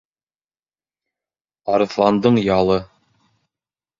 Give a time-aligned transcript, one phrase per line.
[1.75, 2.79] Арыҫландың ялы